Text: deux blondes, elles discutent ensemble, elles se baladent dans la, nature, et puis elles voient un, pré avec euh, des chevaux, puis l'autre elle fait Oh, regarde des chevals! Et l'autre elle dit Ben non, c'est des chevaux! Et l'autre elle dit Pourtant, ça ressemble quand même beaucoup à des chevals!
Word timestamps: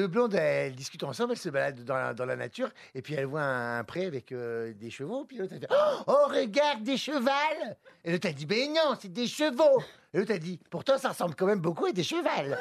deux 0.00 0.06
blondes, 0.06 0.34
elles 0.34 0.74
discutent 0.74 1.02
ensemble, 1.02 1.32
elles 1.32 1.38
se 1.38 1.50
baladent 1.50 1.84
dans 1.84 2.24
la, 2.24 2.36
nature, 2.36 2.70
et 2.94 3.02
puis 3.02 3.12
elles 3.12 3.26
voient 3.26 3.42
un, 3.42 3.84
pré 3.84 4.06
avec 4.06 4.32
euh, 4.32 4.72
des 4.72 4.88
chevaux, 4.88 5.26
puis 5.26 5.36
l'autre 5.36 5.52
elle 5.54 5.60
fait 5.60 5.68
Oh, 6.06 6.26
regarde 6.26 6.82
des 6.82 6.96
chevals! 6.96 7.76
Et 8.02 8.12
l'autre 8.12 8.26
elle 8.26 8.34
dit 8.34 8.46
Ben 8.46 8.72
non, 8.72 8.96
c'est 8.98 9.12
des 9.12 9.26
chevaux! 9.26 9.82
Et 10.14 10.18
l'autre 10.18 10.30
elle 10.30 10.40
dit 10.40 10.58
Pourtant, 10.70 10.96
ça 10.96 11.10
ressemble 11.10 11.34
quand 11.34 11.44
même 11.44 11.60
beaucoup 11.60 11.84
à 11.84 11.92
des 11.92 12.02
chevals! 12.02 12.58